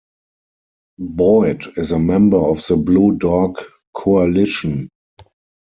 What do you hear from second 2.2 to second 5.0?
of the Blue Dog Coalition.